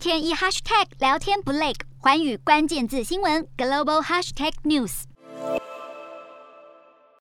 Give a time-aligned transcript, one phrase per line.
[0.00, 5.02] 天一 hashtag 聊天不累，寰宇关键字新闻 global hashtag news。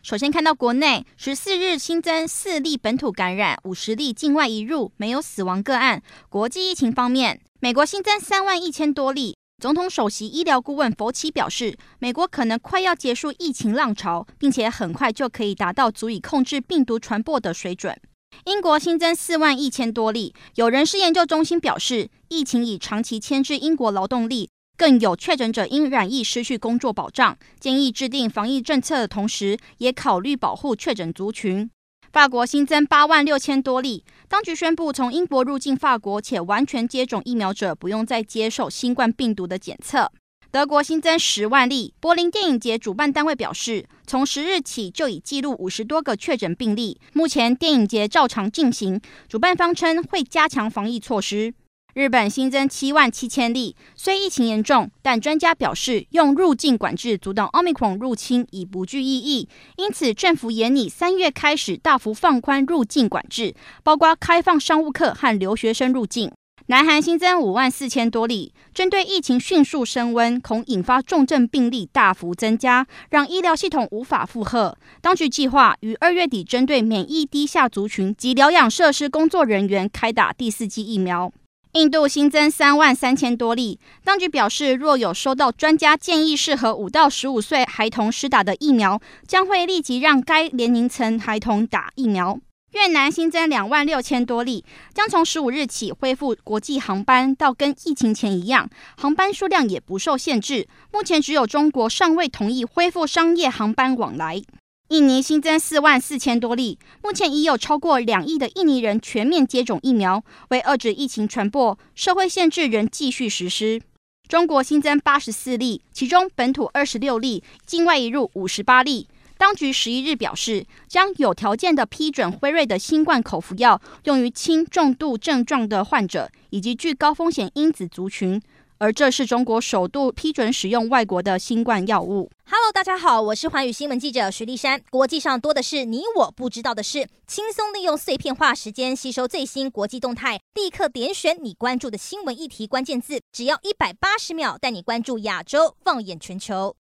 [0.00, 6.00] 首先看到国内十四日新增四例本土感染，五十例境外移入，没有死亡个案。
[6.28, 9.36] 国际疫情方面，美国新增三万一千多例。
[9.60, 18.00] 总统首席医疗顾问佛奇表示，美国可能快要结束疫情浪潮，并且很快就可以达到足以控制病毒传播的水准。
[18.48, 31.70] 英国新增四万一千多例，有人事研究中心表示，疫情已长期牵制英国劳动力，更有确诊者因染疫失去工作保障，建议制定防疫政策的同时，也考虑保护确诊族群。
[32.10, 40.10] 法国新增八万六千多例，当局宣布，从英国入境法国且完全接种疫苗者不用再接受新冠病毒的检测。
[40.50, 48.98] 德国新增十万例，柏林电影节主办单位表示，从十日起就已记录五十多个确诊病例，目前电影节照常进行，
[49.28, 51.52] 主办方称会加强防疫措施。
[51.92, 66.32] 日本新增七万七千例，虽疫情严重，但专家表示用入境管制阻挡奥密克戎入侵已不具意义，因此政府研拟三月开始大幅放宽入境管制，包括开放商务客和留学生入境。
[66.70, 74.76] 南韩新增五万四千多例，针对疫情迅速升温，恐引发重症病例大幅增加，让医疗系统无法负荷。
[75.00, 81.32] 当局计划于二月底针对免疫低下族群及疗养设施工作人员开打第四剂疫苗。
[81.72, 92.38] 印度新增三万三千多例，当局表示，若有收到专家建议适合五到十五岁孩童施打的疫苗，将会立即让该年龄层孩童打疫苗。
[92.72, 100.68] 越南新增两万六千多例，将从十五日起恢复国际航班，到跟疫情前一样，航班数量也不受限制。
[100.92, 104.42] 目前只有中国尚未同意恢复商业航班往来。
[104.88, 110.22] 印尼新增四万四千多例，目前已有超过两亿的印尼人全面接种疫苗。
[110.50, 113.80] 为遏制疫情传播，社会限制仍继续实施。
[114.28, 119.08] 中国新增八十四例，其中本土二十六例，境外移入五十八例。
[119.38, 128.42] 当局十一日表示，将有条件的批准辉瑞的新冠口服药用于轻重度症状的患者以及具高风险因子族群。
[128.80, 132.30] 而这是中国首度批准使用外国的新冠药物。
[132.44, 134.80] Hello，大家好，我是环宇新闻记者徐丽珊。
[134.90, 146.76] 国际上多的是你我不知道的事，轻松利用碎片化时间吸收最新国际动态，立刻点选你关注的新闻议题关键字，只要一百八十秒，带你关注亚洲，放眼全球。